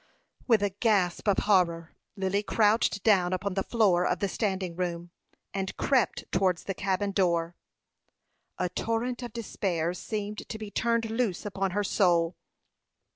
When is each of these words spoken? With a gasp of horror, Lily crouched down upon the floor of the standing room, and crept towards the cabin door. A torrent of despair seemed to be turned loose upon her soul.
With 0.47 0.63
a 0.63 0.71
gasp 0.71 1.27
of 1.27 1.37
horror, 1.37 1.93
Lily 2.15 2.41
crouched 2.41 3.03
down 3.03 3.33
upon 3.33 3.53
the 3.53 3.61
floor 3.61 4.03
of 4.03 4.17
the 4.17 4.27
standing 4.27 4.75
room, 4.75 5.11
and 5.53 5.77
crept 5.77 6.25
towards 6.31 6.63
the 6.63 6.73
cabin 6.73 7.11
door. 7.11 7.55
A 8.57 8.67
torrent 8.69 9.21
of 9.21 9.31
despair 9.31 9.93
seemed 9.93 10.49
to 10.49 10.57
be 10.57 10.71
turned 10.71 11.11
loose 11.11 11.45
upon 11.45 11.69
her 11.77 11.83
soul. 11.83 12.35